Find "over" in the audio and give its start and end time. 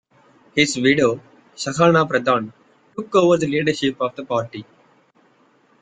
3.13-3.37